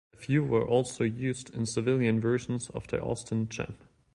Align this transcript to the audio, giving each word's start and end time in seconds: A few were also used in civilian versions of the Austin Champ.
A 0.15 0.17
few 0.17 0.43
were 0.43 0.67
also 0.67 1.03
used 1.03 1.53
in 1.53 1.67
civilian 1.67 2.19
versions 2.19 2.71
of 2.71 2.87
the 2.87 2.99
Austin 2.99 3.47
Champ. 3.49 3.83